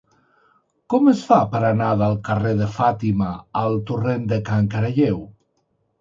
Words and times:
Com 0.93 1.09
es 1.11 1.19
fa 1.31 1.37
per 1.51 1.61
anar 1.67 1.89
del 2.01 2.17
carrer 2.29 2.53
de 2.63 2.69
Fàtima 2.77 3.29
al 3.65 3.79
torrent 3.91 4.29
de 4.33 4.41
Can 4.49 4.71
Caralleu? 4.77 5.21